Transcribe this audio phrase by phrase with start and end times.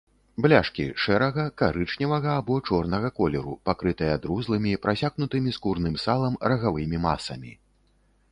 [0.43, 7.53] Бляшкі шэрага, карычневага або чорнага колеру, пакрытыя друзлымі, прасякнутымі скурным салам, рагавымі масамі.